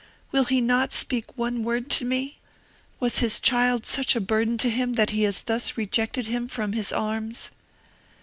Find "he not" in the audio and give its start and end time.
0.45-0.93